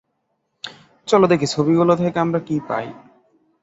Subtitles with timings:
[1.07, 2.87] চলো দেখি ছবিগুলো থেকে আমরা কী পাই।